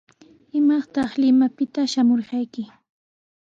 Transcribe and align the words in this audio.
¿Imaytaq 0.59 1.11
Limapita 1.21 1.81
shamurqayki? 1.91 2.63